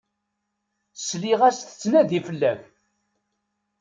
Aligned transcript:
Sliɣ-as 1.05 1.57
tettnadi 1.59 2.19
fell-ak. 2.27 2.61